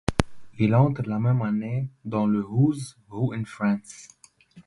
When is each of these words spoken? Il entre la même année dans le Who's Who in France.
Il 0.57 0.73
entre 0.73 1.03
la 1.03 1.19
même 1.19 1.43
année 1.43 1.87
dans 2.05 2.25
le 2.25 2.43
Who's 2.43 2.97
Who 3.11 3.33
in 3.33 3.45
France. 3.45 4.07